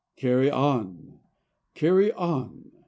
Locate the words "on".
0.49-1.19, 2.13-2.71